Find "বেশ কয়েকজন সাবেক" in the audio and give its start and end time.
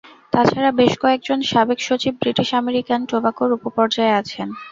0.79-1.79